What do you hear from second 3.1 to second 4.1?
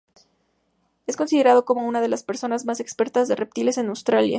en reptiles en